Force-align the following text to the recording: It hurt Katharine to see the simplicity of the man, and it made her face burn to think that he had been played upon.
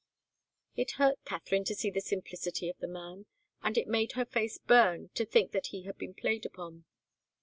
It 0.75 0.93
hurt 0.93 1.23
Katharine 1.25 1.63
to 1.65 1.75
see 1.75 1.91
the 1.91 2.01
simplicity 2.01 2.69
of 2.71 2.77
the 2.79 2.87
man, 2.87 3.27
and 3.61 3.77
it 3.77 3.87
made 3.87 4.13
her 4.13 4.25
face 4.25 4.57
burn 4.57 5.09
to 5.13 5.27
think 5.27 5.51
that 5.51 5.67
he 5.67 5.83
had 5.83 5.99
been 5.99 6.15
played 6.15 6.43
upon. 6.43 6.85